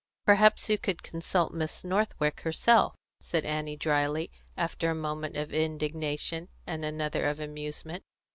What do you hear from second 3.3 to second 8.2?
Annie dryly, after a moment of indignation, and another of amusement.